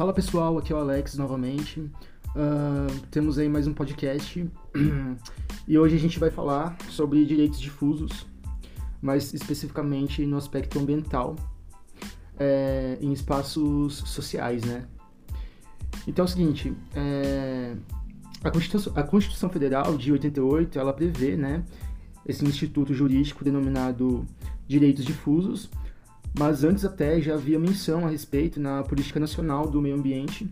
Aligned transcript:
Fala 0.00 0.14
pessoal, 0.14 0.56
aqui 0.56 0.72
é 0.72 0.74
o 0.74 0.78
Alex 0.78 1.14
novamente. 1.16 1.78
Uh, 1.78 3.06
temos 3.10 3.36
aí 3.36 3.50
mais 3.50 3.66
um 3.66 3.74
podcast 3.74 4.48
e 5.68 5.78
hoje 5.78 5.94
a 5.94 5.98
gente 5.98 6.18
vai 6.18 6.30
falar 6.30 6.74
sobre 6.88 7.22
direitos 7.26 7.60
difusos, 7.60 8.26
mais 9.02 9.34
especificamente 9.34 10.24
no 10.24 10.38
aspecto 10.38 10.78
ambiental, 10.78 11.36
é, 12.38 12.96
em 12.98 13.12
espaços 13.12 13.96
sociais, 14.06 14.64
né? 14.64 14.86
Então 16.06 16.24
é 16.24 16.28
o 16.28 16.30
seguinte, 16.30 16.74
é, 16.94 17.76
a, 18.42 18.50
Constituição, 18.50 18.94
a 18.96 19.02
Constituição 19.02 19.50
Federal 19.50 19.98
de 19.98 20.10
88 20.12 20.78
ela 20.78 20.94
prevê, 20.94 21.36
né, 21.36 21.62
esse 22.24 22.42
instituto 22.42 22.94
jurídico 22.94 23.44
denominado 23.44 24.24
direitos 24.66 25.04
difusos 25.04 25.68
mas 26.38 26.64
antes 26.64 26.84
até 26.84 27.20
já 27.20 27.34
havia 27.34 27.58
menção 27.58 28.06
a 28.06 28.10
respeito 28.10 28.60
na 28.60 28.82
Política 28.82 29.18
Nacional 29.20 29.68
do 29.68 29.80
Meio 29.80 29.96
Ambiente, 29.96 30.48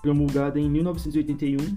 promulgada 0.00 0.58
em 0.58 0.68
1981. 0.68 1.76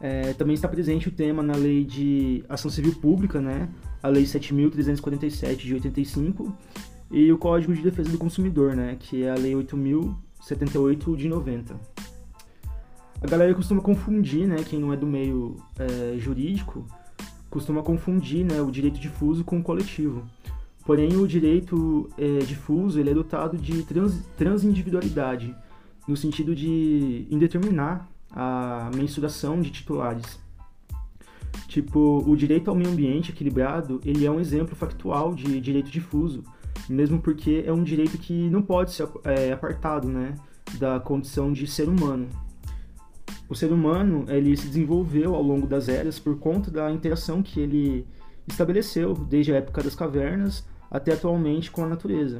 É, 0.00 0.32
também 0.34 0.54
está 0.54 0.68
presente 0.68 1.08
o 1.08 1.12
tema 1.12 1.42
na 1.42 1.54
Lei 1.54 1.84
de 1.84 2.44
Ação 2.48 2.70
Civil 2.70 2.94
Pública, 2.96 3.40
né? 3.40 3.68
a 4.02 4.08
Lei 4.08 4.24
7.347 4.24 5.56
de 5.56 5.74
85, 5.74 6.52
e 7.10 7.32
o 7.32 7.38
Código 7.38 7.72
de 7.72 7.82
Defesa 7.82 8.10
do 8.10 8.18
Consumidor, 8.18 8.76
né? 8.76 8.96
que 8.98 9.22
é 9.24 9.30
a 9.30 9.34
Lei 9.34 9.54
8.078 9.54 11.16
de 11.16 11.28
90. 11.28 11.74
A 13.24 13.26
galera 13.26 13.54
costuma 13.54 13.80
confundir, 13.80 14.46
né, 14.46 14.56
quem 14.68 14.78
não 14.78 14.92
é 14.92 14.96
do 14.98 15.06
meio 15.06 15.56
é, 15.78 16.18
jurídico, 16.18 16.86
costuma 17.48 17.82
confundir 17.82 18.44
né, 18.44 18.60
o 18.60 18.70
direito 18.70 19.00
difuso 19.00 19.42
com 19.42 19.58
o 19.58 19.62
coletivo. 19.62 20.26
Porém, 20.84 21.16
o 21.16 21.26
direito 21.26 22.10
é, 22.18 22.38
difuso 22.40 23.00
ele 23.00 23.10
é 23.10 23.14
dotado 23.14 23.56
de 23.56 23.82
trans, 23.84 24.22
transindividualidade, 24.36 25.54
no 26.06 26.16
sentido 26.16 26.54
de 26.54 27.26
indeterminar 27.30 28.06
a 28.30 28.90
mensuração 28.94 29.60
de 29.60 29.70
titulares. 29.70 30.38
Tipo, 31.68 32.22
o 32.26 32.36
direito 32.36 32.68
ao 32.68 32.76
meio 32.76 32.90
ambiente 32.90 33.30
equilibrado, 33.30 34.00
ele 34.04 34.26
é 34.26 34.30
um 34.30 34.38
exemplo 34.38 34.76
factual 34.76 35.34
de 35.34 35.58
direito 35.60 35.90
difuso, 35.90 36.44
mesmo 36.88 37.20
porque 37.20 37.64
é 37.66 37.72
um 37.72 37.82
direito 37.82 38.18
que 38.18 38.50
não 38.50 38.60
pode 38.60 38.92
ser 38.92 39.08
é, 39.24 39.52
apartado, 39.52 40.08
né, 40.08 40.34
da 40.78 41.00
condição 41.00 41.52
de 41.52 41.66
ser 41.66 41.88
humano. 41.88 42.28
O 43.48 43.54
ser 43.54 43.72
humano, 43.72 44.24
ele 44.28 44.56
se 44.56 44.66
desenvolveu 44.66 45.34
ao 45.34 45.42
longo 45.42 45.66
das 45.66 45.88
eras 45.88 46.18
por 46.18 46.38
conta 46.38 46.70
da 46.70 46.90
interação 46.90 47.42
que 47.42 47.60
ele 47.60 48.06
estabeleceu 48.46 49.14
desde 49.14 49.52
a 49.52 49.56
época 49.56 49.82
das 49.82 49.94
cavernas 49.94 50.64
até 50.94 51.12
atualmente 51.12 51.72
com 51.72 51.82
a 51.82 51.88
natureza. 51.88 52.38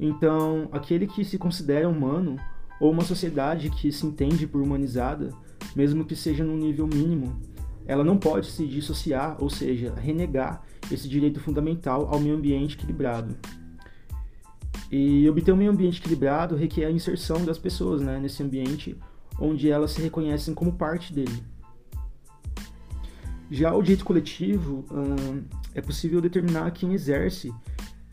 Então, 0.00 0.68
aquele 0.72 1.06
que 1.06 1.24
se 1.24 1.38
considera 1.38 1.88
humano, 1.88 2.36
ou 2.80 2.90
uma 2.90 3.04
sociedade 3.04 3.70
que 3.70 3.92
se 3.92 4.04
entende 4.04 4.48
por 4.48 4.60
humanizada, 4.60 5.30
mesmo 5.76 6.04
que 6.04 6.16
seja 6.16 6.42
num 6.42 6.56
nível 6.56 6.88
mínimo, 6.88 7.40
ela 7.86 8.02
não 8.02 8.18
pode 8.18 8.50
se 8.50 8.66
dissociar, 8.66 9.36
ou 9.38 9.48
seja, 9.48 9.94
renegar 9.94 10.64
esse 10.90 11.08
direito 11.08 11.38
fundamental 11.38 12.08
ao 12.12 12.18
meio 12.18 12.34
ambiente 12.34 12.74
equilibrado. 12.74 13.36
E 14.90 15.28
obter 15.30 15.52
um 15.52 15.56
meio 15.56 15.70
ambiente 15.70 16.00
equilibrado 16.00 16.56
requer 16.56 16.86
a 16.86 16.90
inserção 16.90 17.44
das 17.44 17.58
pessoas 17.58 18.02
né, 18.02 18.18
nesse 18.18 18.42
ambiente 18.42 18.98
onde 19.38 19.70
elas 19.70 19.92
se 19.92 20.02
reconhecem 20.02 20.52
como 20.52 20.72
parte 20.72 21.12
dele. 21.12 21.44
Já 23.52 23.74
o 23.74 23.82
direito 23.82 24.06
coletivo 24.06 24.82
é 25.74 25.82
possível 25.82 26.22
determinar 26.22 26.70
quem 26.70 26.94
exerce, 26.94 27.52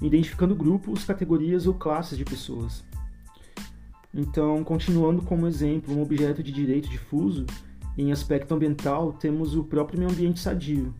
identificando 0.01 0.53
grupos, 0.53 1.05
categorias 1.05 1.65
ou 1.65 1.73
classes 1.73 2.17
de 2.17 2.25
pessoas. 2.25 2.83
Então, 4.13 4.61
continuando 4.65 5.21
como 5.21 5.47
exemplo 5.47 5.95
um 5.95 6.01
objeto 6.01 6.43
de 6.43 6.51
direito 6.51 6.89
difuso, 6.89 7.45
em 7.97 8.11
aspecto 8.11 8.53
ambiental, 8.53 9.13
temos 9.13 9.55
o 9.55 9.63
próprio 9.63 9.97
meio 9.97 10.11
ambiente 10.11 10.41
sadio. 10.41 10.93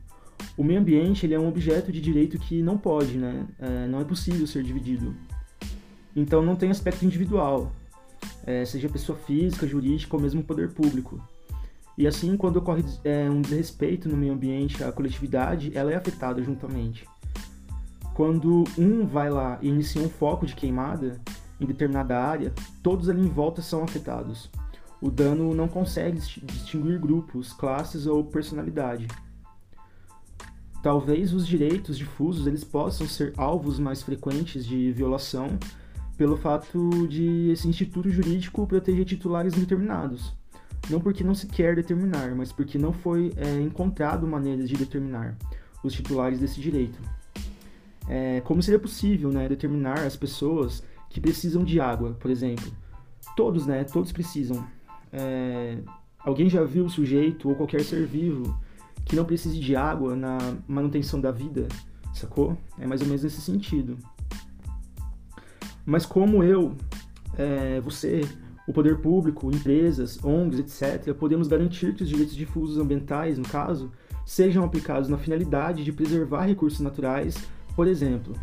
O 0.56 0.63
meio 0.63 0.79
ambiente 0.79 1.25
ele 1.25 1.33
é 1.33 1.39
um 1.39 1.50
objeto 1.50 1.91
de 1.91 2.00
direito 2.00 2.39
que 2.39 2.63
não 2.63 2.77
pode, 2.77 3.17
né? 3.17 3.45
É, 3.59 3.88
não 3.88 4.00
é 4.00 4.06
possível 4.06 4.47
ser 4.47 4.63
dividido. 4.63 5.13
Então, 6.16 6.41
não 6.41 6.56
tem 6.56 6.71
aspecto 6.71 7.03
individual, 7.03 7.73
é, 8.45 8.63
seja 8.63 8.88
pessoa 8.88 9.17
física, 9.17 9.67
jurídica 9.67 10.16
ou 10.16 10.21
mesmo 10.21 10.41
poder 10.41 10.69
público. 10.69 11.21
E 11.99 12.07
assim, 12.07 12.37
quando 12.37 12.55
ocorre 12.55 12.81
é, 13.03 13.29
um 13.29 13.41
desrespeito 13.41 14.07
no 14.07 14.15
meio 14.15 14.31
ambiente, 14.31 14.81
a 14.81 14.89
coletividade 14.89 15.77
ela 15.77 15.91
é 15.91 15.97
afetada 15.97 16.41
juntamente. 16.41 17.05
Quando 18.13 18.63
um 18.77 19.05
vai 19.05 19.29
lá 19.29 19.59
e 19.61 19.67
inicia 19.67 20.01
um 20.01 20.07
foco 20.07 20.45
de 20.45 20.55
queimada 20.55 21.19
em 21.59 21.65
determinada 21.65 22.17
área, 22.17 22.53
todos 22.81 23.09
ali 23.09 23.19
em 23.19 23.27
volta 23.27 23.61
são 23.61 23.83
afetados. 23.83 24.49
O 25.01 25.11
dano 25.11 25.53
não 25.53 25.67
consegue 25.67 26.21
distinguir 26.43 26.97
grupos, 26.97 27.51
classes 27.51 28.05
ou 28.05 28.23
personalidade. 28.23 29.05
Talvez 30.81 31.33
os 31.33 31.45
direitos 31.45 31.97
difusos 31.97 32.47
eles 32.47 32.63
possam 32.63 33.09
ser 33.09 33.33
alvos 33.35 33.77
mais 33.77 34.01
frequentes 34.01 34.65
de 34.65 34.89
violação 34.93 35.49
pelo 36.15 36.38
fato 36.38 37.05
de 37.09 37.49
esse 37.49 37.67
instituto 37.67 38.09
jurídico 38.09 38.65
proteger 38.65 39.03
titulares 39.03 39.57
indeterminados 39.57 40.38
não 40.89 41.00
porque 41.00 41.23
não 41.23 41.35
se 41.35 41.47
quer 41.47 41.75
determinar, 41.75 42.35
mas 42.35 42.51
porque 42.51 42.77
não 42.77 42.91
foi 42.91 43.31
é, 43.38 43.61
encontrado 43.61 44.27
maneiras 44.27 44.67
de 44.67 44.75
determinar 44.75 45.38
os 45.83 45.94
titulares 45.94 46.39
desse 46.39 46.59
direito. 46.59 47.00
É, 48.07 48.41
como 48.41 48.61
seria 48.61 48.79
possível 48.79 49.31
né, 49.31 49.47
determinar 49.47 50.00
as 50.00 50.16
pessoas 50.16 50.83
que 51.09 51.22
precisam 51.22 51.63
de 51.63 51.79
água, 51.79 52.13
por 52.19 52.31
exemplo? 52.31 52.72
Todos, 53.35 53.66
né? 53.67 53.83
Todos 53.83 54.11
precisam. 54.11 54.66
É, 55.13 55.77
alguém 56.19 56.50
já 56.50 56.63
viu 56.63 56.85
o 56.85 56.89
sujeito 56.89 57.50
ou 57.50 57.56
qualquer 57.56 57.81
ser 57.81 58.06
vivo 58.06 58.59
que 59.06 59.16
não 59.16 59.25
precise 59.25 59.59
de 59.59 59.75
água 59.75 60.16
na 60.16 60.38
manutenção 60.67 61.21
da 61.21 61.31
vida? 61.31 61.67
Sacou? 62.13 62.57
É 62.79 62.88
mais 62.88 63.01
ou 63.01 63.07
menos 63.07 63.23
nesse 63.23 63.41
sentido. 63.41 63.97
Mas 65.85 66.06
como 66.06 66.44
eu, 66.44 66.75
é, 67.38 67.79
você, 67.81 68.21
o 68.69 68.74
poder 68.74 69.00
público, 69.00 69.50
empresas, 69.50 70.24
ONGs, 70.24 70.59
etc., 70.59 71.12
podemos 71.16 71.47
garantir 71.47 71.96
que 71.96 72.03
os 72.03 72.09
direitos 72.09 72.35
difusos 72.35 72.78
ambientais, 72.78 73.35
no 73.35 73.44
caso, 73.44 73.91
sejam 74.24 74.63
aplicados 74.63 75.09
na 75.09 75.18
finalidade 75.18 75.84
de 75.84 75.91
preservar 75.91 76.46
recursos 76.46 76.80
naturais, 76.80 77.35
por 77.75 77.88
exemplo. 77.88 78.35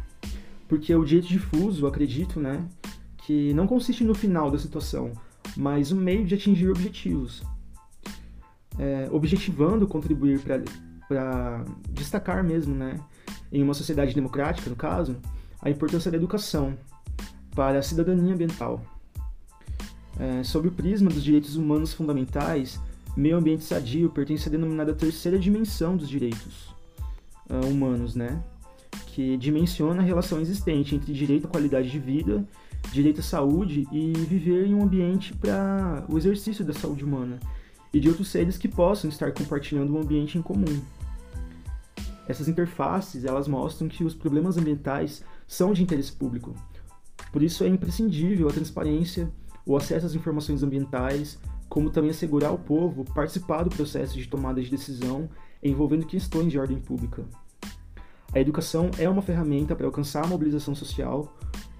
Porque 0.67 0.93
o 0.93 1.05
direito 1.05 1.29
difuso, 1.29 1.87
acredito, 1.87 2.41
né, 2.41 2.67
que 3.19 3.55
não 3.55 3.69
consiste 3.69 4.03
no 4.03 4.17
final 4.17 4.51
da 4.51 4.59
situação, 4.59 5.13
mas 5.57 5.93
no 5.93 6.01
meio 6.01 6.27
de 6.27 6.35
atingir 6.35 6.71
objetivos. 6.71 7.45
É, 8.81 9.09
objetivando 9.13 9.87
contribuir 9.87 10.41
para 10.41 11.65
destacar 11.91 12.43
mesmo, 12.43 12.75
né, 12.75 12.99
em 13.53 13.63
uma 13.63 13.75
sociedade 13.75 14.13
democrática, 14.13 14.69
no 14.69 14.75
caso, 14.75 15.15
a 15.63 15.71
importância 15.71 16.11
da 16.11 16.17
educação 16.17 16.77
para 17.55 17.79
a 17.79 17.83
cidadania 17.83 18.35
ambiental. 18.35 18.96
É, 20.19 20.43
sob 20.43 20.69
o 20.69 20.72
prisma 20.72 21.10
dos 21.10 21.22
direitos 21.22 21.56
humanos 21.56 21.93
fundamentais, 21.93 22.81
meio 23.16 23.37
ambiente 23.37 23.65
sadio 23.65 24.10
pertence 24.10 24.49
à 24.49 24.50
denominada 24.50 24.94
terceira 24.94 25.38
dimensão 25.38 25.97
dos 25.97 26.09
direitos 26.09 26.75
uh, 27.50 27.66
humanos, 27.66 28.15
né? 28.15 28.43
que 29.06 29.37
dimensiona 29.38 30.03
a 30.03 30.04
relação 30.04 30.41
existente 30.41 30.94
entre 30.94 31.12
direito 31.12 31.47
à 31.47 31.50
qualidade 31.50 31.91
de 31.91 31.99
vida, 31.99 32.47
direito 32.93 33.21
à 33.21 33.22
saúde 33.22 33.88
e 33.91 34.12
viver 34.12 34.66
em 34.66 34.75
um 34.75 34.82
ambiente 34.82 35.32
para 35.34 36.04
o 36.09 36.19
exercício 36.19 36.65
da 36.65 36.75
saúde 36.75 37.03
humana 37.03 37.41
e 37.93 37.98
de 37.98 38.09
outros 38.09 38.28
seres 38.28 38.59
que 38.59 38.69
possam 38.69 39.09
estar 39.09 39.33
compartilhando 39.33 39.94
um 39.94 40.00
ambiente 40.00 40.37
em 40.37 40.43
comum. 40.43 40.83
Essas 42.28 42.47
interfaces 42.47 43.24
elas 43.24 43.48
mostram 43.48 43.89
que 43.89 44.04
os 44.04 44.15
problemas 44.15 44.59
ambientais 44.59 45.24
são 45.47 45.72
de 45.72 45.83
interesse 45.83 46.12
público. 46.12 46.54
Por 47.33 47.42
isso 47.42 47.65
é 47.65 47.69
imprescindível 47.69 48.48
a 48.48 48.53
transparência 48.53 49.33
o 49.66 49.77
acesso 49.77 50.07
às 50.07 50.15
informações 50.15 50.63
ambientais, 50.63 51.39
como 51.68 51.91
também 51.91 52.10
assegurar 52.10 52.51
ao 52.51 52.59
povo 52.59 53.04
participar 53.13 53.65
do 53.65 53.71
processo 53.71 54.16
de 54.16 54.28
tomada 54.28 54.63
de 54.63 54.71
decisão 54.71 55.28
envolvendo 55.63 56.07
questões 56.07 56.53
de 56.53 56.59
ordem 56.59 56.78
pública. 56.78 57.24
A 58.33 58.41
educação 58.41 58.91
é 58.98 59.09
uma 59.09 59.22
ferramenta 59.22 59.74
para 59.74 59.86
alcançar 59.86 60.24
a 60.24 60.28
mobilização 60.28 60.74
social, 60.74 61.36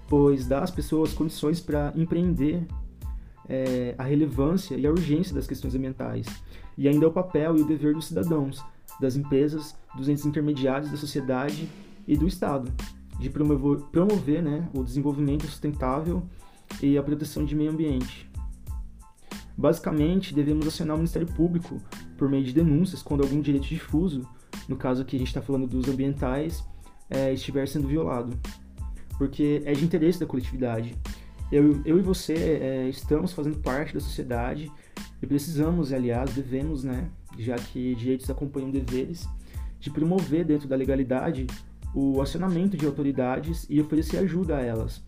pois 0.07 0.45
dá 0.45 0.59
às 0.59 0.71
pessoas 0.71 1.13
condições 1.13 1.61
para 1.61 1.93
empreender 1.95 2.67
é, 3.47 3.95
a 3.97 4.03
relevância 4.03 4.75
e 4.75 4.85
a 4.85 4.91
urgência 4.91 5.33
das 5.33 5.47
questões 5.47 5.75
ambientais, 5.75 6.25
e 6.77 6.87
ainda 6.87 7.07
o 7.07 7.11
papel 7.11 7.57
e 7.57 7.61
o 7.61 7.65
dever 7.65 7.93
dos 7.93 8.07
cidadãos, 8.07 8.63
das 8.99 9.15
empresas, 9.15 9.75
dos 9.95 10.09
entes 10.09 10.25
intermediários 10.25 10.91
da 10.91 10.97
sociedade 10.97 11.69
e 12.07 12.17
do 12.17 12.27
Estado, 12.27 12.71
de 13.19 13.29
promover, 13.29 13.85
promover 13.91 14.41
né, 14.41 14.67
o 14.73 14.83
desenvolvimento 14.83 15.45
sustentável 15.45 16.23
e 16.81 16.97
a 16.97 17.03
proteção 17.03 17.45
de 17.45 17.55
meio 17.55 17.71
ambiente. 17.71 18.29
Basicamente, 19.57 20.33
devemos 20.33 20.67
acionar 20.67 20.95
o 20.95 20.99
Ministério 20.99 21.27
Público 21.27 21.81
por 22.17 22.29
meio 22.29 22.43
de 22.43 22.53
denúncias 22.53 23.01
quando 23.01 23.23
algum 23.23 23.41
direito 23.41 23.67
difuso, 23.67 24.27
no 24.67 24.75
caso 24.75 25.01
aqui 25.01 25.15
a 25.15 25.19
gente 25.19 25.29
está 25.29 25.41
falando 25.41 25.67
dos 25.67 25.87
ambientais, 25.87 26.63
é, 27.09 27.33
estiver 27.33 27.67
sendo 27.67 27.87
violado, 27.87 28.37
porque 29.17 29.61
é 29.65 29.73
de 29.73 29.83
interesse 29.83 30.19
da 30.19 30.25
coletividade. 30.25 30.95
Eu, 31.51 31.81
eu 31.85 31.97
e 31.97 32.01
você 32.01 32.33
é, 32.33 32.89
estamos 32.89 33.33
fazendo 33.33 33.57
parte 33.59 33.93
da 33.93 33.99
sociedade 33.99 34.71
e 35.21 35.25
precisamos, 35.25 35.93
aliás, 35.93 36.33
devemos, 36.33 36.83
né, 36.83 37.09
já 37.37 37.55
que 37.55 37.95
direitos 37.95 38.29
acompanham 38.29 38.69
deveres, 38.69 39.27
de 39.79 39.89
promover 39.89 40.45
dentro 40.45 40.67
da 40.67 40.75
legalidade 40.75 41.47
o 41.95 42.21
acionamento 42.21 42.75
de 42.75 42.85
autoridades 42.85 43.65
e 43.69 43.79
oferecer 43.79 44.17
ajuda 44.17 44.57
a 44.57 44.61
elas, 44.61 45.03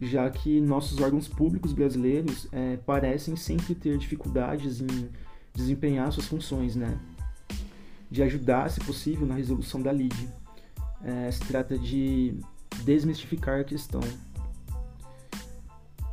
já 0.00 0.28
que 0.30 0.60
nossos 0.60 1.00
órgãos 1.00 1.28
públicos 1.28 1.72
brasileiros 1.72 2.48
é, 2.52 2.76
parecem 2.78 3.36
sempre 3.36 3.74
ter 3.74 3.96
dificuldades 3.96 4.80
em 4.80 5.08
desempenhar 5.52 6.10
suas 6.12 6.26
funções, 6.26 6.74
né? 6.74 6.98
De 8.10 8.22
ajudar, 8.22 8.70
se 8.70 8.80
possível, 8.80 9.26
na 9.26 9.34
resolução 9.34 9.80
da 9.80 9.92
lide. 9.92 10.28
É, 11.02 11.30
se 11.30 11.40
trata 11.40 11.78
de 11.78 12.34
desmistificar 12.84 13.60
a 13.60 13.64
questão. 13.64 14.00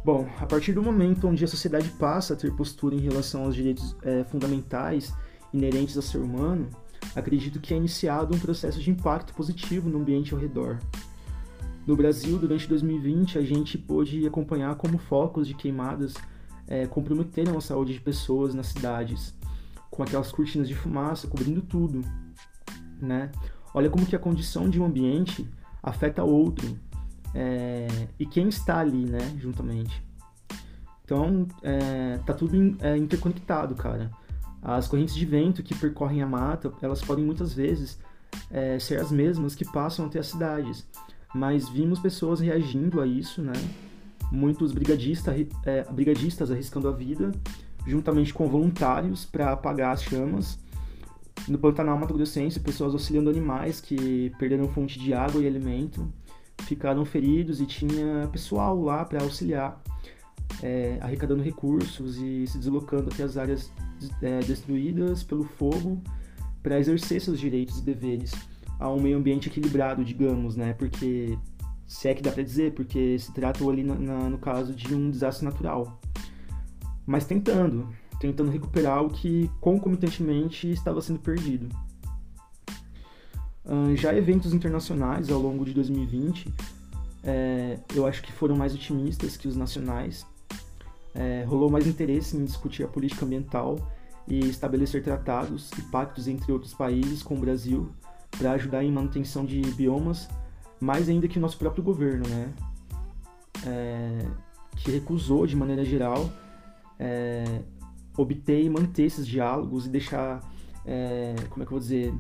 Bom, 0.04 0.28
a 0.40 0.46
partir 0.46 0.74
do 0.74 0.82
momento 0.82 1.28
onde 1.28 1.44
a 1.46 1.48
sociedade 1.48 1.90
passa 1.90 2.34
a 2.34 2.38
ter 2.38 2.52
postura 2.56 2.96
em 2.96 3.00
relação 3.00 3.44
aos 3.44 3.56
direitos 3.56 3.96
é, 4.02 4.24
fundamentais 4.24 5.14
inerentes 5.54 5.96
ao 5.96 6.02
ser 6.02 6.18
humano, 6.18 6.70
acredito 7.16 7.60
que 7.60 7.74
é 7.74 7.78
iniciado 7.78 8.36
um 8.36 8.40
processo 8.40 8.80
de 8.80 8.90
impacto 8.90 9.34
positivo 9.34 9.90
no 9.90 10.00
ambiente 10.00 10.34
ao 10.34 10.40
redor. 10.40 10.80
No 11.86 11.96
Brasil, 11.96 12.38
durante 12.38 12.68
2020, 12.68 13.38
a 13.38 13.42
gente 13.42 13.78
pôde 13.78 14.26
acompanhar 14.28 14.76
como 14.76 14.98
focos 14.98 15.48
de 15.48 15.54
queimadas 15.54 16.14
é, 16.68 16.86
comprometeram 16.86 17.58
a 17.58 17.62
saúde 17.62 17.94
de 17.94 18.00
pessoas 18.00 18.54
nas 18.54 18.68
cidades, 18.68 19.36
com 19.90 20.04
aquelas 20.04 20.32
cortinas 20.32 20.68
de 20.68 20.76
fumaça 20.76 21.28
cobrindo 21.28 21.62
tudo, 21.62 22.02
né? 23.02 23.32
Olha 23.74 23.90
como 23.90 24.06
que 24.06 24.16
a 24.16 24.20
condição 24.20 24.70
de 24.70 24.80
um 24.80 24.86
ambiente 24.86 25.48
afeta 25.82 26.24
outro 26.24 26.78
é, 27.34 27.88
e 28.20 28.26
quem 28.26 28.48
está 28.50 28.80
ali, 28.80 29.06
né, 29.06 29.36
juntamente. 29.38 30.04
Então, 31.04 31.48
é, 31.62 32.20
tá 32.26 32.34
tudo 32.34 32.56
in, 32.56 32.78
é, 32.80 32.98
interconectado, 32.98 33.76
cara. 33.76 34.12
As 34.62 34.88
correntes 34.88 35.16
de 35.16 35.26
vento 35.26 35.64
que 35.64 35.74
percorrem 35.76 36.22
a 36.22 36.28
mata, 36.28 36.72
elas 36.82 37.02
podem 37.02 37.26
muitas 37.26 37.54
vezes 37.54 38.00
é, 38.50 38.78
ser 38.80 39.00
as 39.00 39.12
mesmas 39.12 39.56
que 39.56 39.66
passam 39.66 40.06
até 40.06 40.20
as 40.20 40.28
cidades. 40.28 40.88
Mas 41.34 41.70
vimos 41.70 42.00
pessoas 42.00 42.40
reagindo 42.40 43.00
a 43.00 43.08
isso, 43.08 43.42
né? 43.42 43.54
Muitos 44.32 44.72
brigadista, 44.72 45.34
é, 45.66 45.84
brigadistas 45.92 46.52
arriscando 46.52 46.88
a 46.88 46.92
vida, 46.92 47.32
juntamente 47.86 48.34
com 48.34 48.48
voluntários 48.48 49.26
para 49.26 49.52
apagar 49.52 49.94
as 49.94 50.04
chamas. 50.04 50.60
No 51.48 51.58
Pantanal 51.58 51.98
Mato 51.98 52.14
Grossense, 52.14 52.60
pessoas 52.60 52.94
auxiliando 52.94 53.30
animais 53.30 53.82
que 53.82 54.32
perderam 54.38 54.68
fonte 54.68 55.00
de 55.00 55.14
água 55.14 55.42
e 55.42 55.48
alimento, 55.48 56.12
ficaram 56.64 57.04
feridos 57.04 57.60
e 57.60 57.66
tinha 57.66 58.28
pessoal 58.32 58.80
lá 58.80 59.04
para 59.04 59.24
auxiliar, 59.24 59.82
é, 60.62 60.98
arrecadando 61.02 61.42
recursos 61.42 62.18
e 62.18 62.46
se 62.46 62.58
deslocando 62.58 63.10
até 63.12 63.24
as 63.24 63.38
áreas 63.38 63.72
é, 64.22 64.40
destruídas 64.40 65.24
pelo 65.24 65.44
fogo 65.44 66.02
para 66.62 66.80
exercer 66.80 67.20
seus 67.20 67.40
direitos 67.40 67.80
e 67.80 67.82
deveres 67.82 68.34
a 68.82 68.90
um 68.90 69.00
meio 69.00 69.18
ambiente 69.18 69.48
equilibrado, 69.48 70.04
digamos, 70.04 70.56
né? 70.56 70.74
Porque 70.74 71.38
se 71.86 72.08
é 72.08 72.16
que 72.16 72.24
dá 72.24 72.32
para 72.32 72.42
dizer, 72.42 72.74
porque 72.74 73.18
se 73.20 73.32
trata 73.32 73.64
ali 73.64 73.84
na, 73.84 73.94
na, 73.94 74.30
no 74.30 74.40
caso 74.40 74.74
de 74.74 74.94
um 74.94 75.12
desastre 75.12 75.46
natural. 75.46 76.02
Mas 77.06 77.26
tentando, 77.26 77.88
tentando 78.20 78.50
recuperar 78.50 79.04
o 79.04 79.10
que 79.10 79.52
concomitantemente 79.62 80.70
estava 80.70 81.00
sendo 81.00 81.20
perdido. 81.20 81.70
Já 83.96 84.14
eventos 84.16 84.54
internacionais 84.54 85.30
ao 85.30 85.40
longo 85.40 85.64
de 85.64 85.74
2020, 85.74 86.52
é, 87.24 87.78
eu 87.94 88.08
acho 88.08 88.24
que 88.24 88.32
foram 88.32 88.56
mais 88.56 88.74
otimistas 88.74 89.38
que 89.38 89.48
os 89.48 89.56
nacionais 89.56 90.26
é, 91.14 91.44
rolou 91.48 91.70
mais 91.70 91.86
interesse 91.86 92.36
em 92.36 92.44
discutir 92.44 92.84
a 92.84 92.88
política 92.88 93.26
ambiental 93.26 93.78
e 94.28 94.40
estabelecer 94.40 95.04
tratados 95.04 95.70
e 95.78 95.82
pactos 95.84 96.28
entre 96.28 96.52
outros 96.52 96.74
países 96.74 97.22
com 97.22 97.36
o 97.36 97.40
Brasil 97.40 97.92
para 98.38 98.54
ajudar 98.54 98.84
em 98.84 98.92
manutenção 98.92 99.46
de 99.46 99.62
biomas, 99.74 100.28
mais 100.80 101.10
ainda 101.10 101.28
que 101.28 101.38
o 101.38 101.42
nosso 101.42 101.58
próprio 101.58 101.84
governo, 101.84 102.28
né? 102.28 102.54
É, 103.66 104.26
que 104.78 104.92
recusou 104.92 105.46
de 105.46 105.56
maneira 105.56 105.86
geral 105.86 106.28
é, 107.02 107.62
obter 108.16 108.64
e 108.64 108.70
manter 108.70 109.04
esses 109.04 109.28
diálogos 109.28 109.86
e 109.86 109.90
deixar, 109.90 110.40
é, 110.86 111.36
como 111.50 111.64
é 111.64 111.66
que 111.66 111.74
eu 111.74 111.78
vou 111.78 111.80
dizer, 111.80 112.14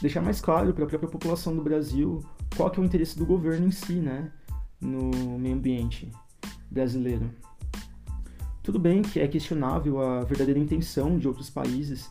deixar 0.00 0.22
mais 0.22 0.40
claro 0.40 0.72
para 0.72 0.84
a 0.84 0.88
própria 0.88 1.10
população 1.10 1.54
do 1.54 1.62
Brasil 1.62 2.24
qual 2.56 2.70
que 2.70 2.80
é 2.80 2.82
o 2.82 2.86
interesse 2.86 3.18
do 3.18 3.26
governo 3.26 3.66
em 3.66 3.70
si, 3.70 3.94
né, 3.94 4.30
no 4.80 5.38
meio 5.38 5.56
ambiente 5.56 6.10
brasileiro. 6.70 7.30
Tudo 8.62 8.78
bem 8.78 9.02
que 9.02 9.20
é 9.20 9.28
questionável 9.28 10.00
a 10.00 10.24
verdadeira 10.24 10.58
intenção 10.58 11.18
de 11.18 11.28
outros 11.28 11.50
países 11.50 12.10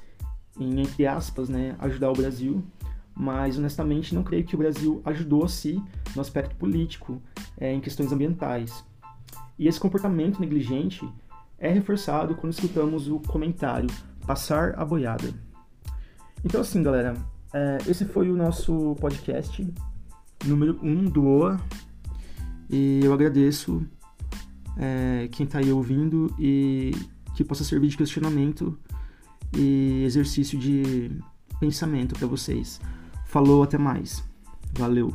em, 0.59 0.81
entre 0.81 1.07
aspas, 1.07 1.49
né, 1.49 1.75
ajudar 1.79 2.11
o 2.11 2.13
Brasil, 2.13 2.63
mas 3.15 3.57
honestamente 3.57 4.15
não 4.15 4.23
creio 4.23 4.43
que 4.43 4.55
o 4.55 4.57
Brasil 4.57 5.01
ajudou 5.05 5.43
a 5.43 5.47
si 5.47 5.81
no 6.15 6.21
aspecto 6.21 6.55
político, 6.55 7.21
é, 7.57 7.73
em 7.73 7.79
questões 7.79 8.11
ambientais. 8.11 8.83
E 9.57 9.67
esse 9.67 9.79
comportamento 9.79 10.39
negligente 10.39 11.07
é 11.59 11.71
reforçado 11.71 12.35
quando 12.35 12.53
escutamos 12.53 13.07
o 13.07 13.19
comentário 13.19 13.89
passar 14.25 14.73
a 14.77 14.83
boiada. 14.83 15.33
Então 16.43 16.61
assim, 16.61 16.81
galera, 16.81 17.15
é, 17.53 17.77
esse 17.87 18.05
foi 18.05 18.29
o 18.31 18.35
nosso 18.35 18.95
podcast 18.99 19.65
número 20.45 20.79
1 20.81 20.89
um 20.89 21.05
do 21.05 21.25
OA 21.25 21.59
e 22.69 23.01
eu 23.03 23.13
agradeço 23.13 23.85
é, 24.77 25.29
quem 25.31 25.45
está 25.45 25.59
aí 25.59 25.71
ouvindo 25.71 26.33
e 26.39 26.91
que 27.35 27.43
possa 27.43 27.63
servir 27.63 27.87
de 27.87 27.97
questionamento 27.97 28.77
e 29.55 30.03
exercício 30.03 30.57
de 30.57 31.11
pensamento 31.59 32.15
para 32.15 32.27
vocês. 32.27 32.81
Falou, 33.33 33.63
até 33.63 33.79
mais. 33.79 34.23
Valeu. 34.77 35.11